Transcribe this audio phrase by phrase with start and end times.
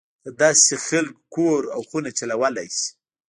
[0.25, 2.87] دداسې خلک کور او خونه چلولای شي.